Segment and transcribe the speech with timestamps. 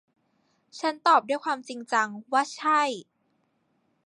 [0.79, 2.81] ฉันตอบด้วยความจริงจังว่า ใช่